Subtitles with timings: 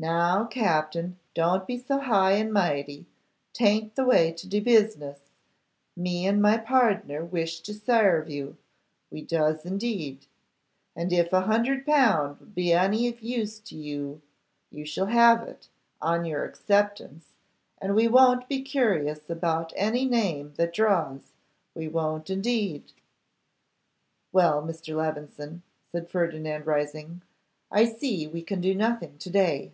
[0.00, 3.06] 'Now, Captin, don't be so high and mighty!
[3.52, 5.18] 'Tayn't the way to do business.
[5.96, 8.56] Me and my pardner wish to sarve you;
[9.10, 10.26] we does indeed.
[10.94, 14.22] And if a hundred pound will be of any use to you,
[14.70, 15.68] you shall have it
[16.00, 17.32] on your acceptance;
[17.78, 21.32] and we won't be curious about any name that draws;
[21.74, 22.92] we won't indeed.'
[24.30, 24.94] 'Well, Mr.
[24.94, 27.22] Levison,' said Ferdinand, rising,
[27.72, 29.72] 'I see we can do nothing to day.